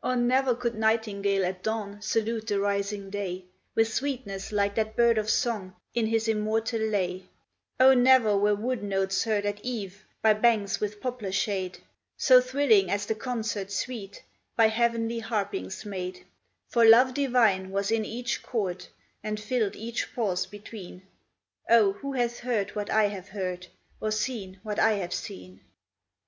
[0.00, 5.18] O ne'er could nightingale at dawn salute the rising day With sweetness like that bird
[5.18, 7.24] of song in his immortal lay:
[7.80, 11.80] O ne'er were woodnotes heard at eve by banks with poplar shade
[12.16, 14.22] So thrilling as the concert sweet
[14.56, 16.26] by heav'nly harpings made;
[16.68, 18.86] For love divine was in each chord,
[19.20, 21.02] and filled each pause between:
[21.68, 23.66] O, who hath heard what I have heard,
[24.00, 25.58] or seen what I have seen?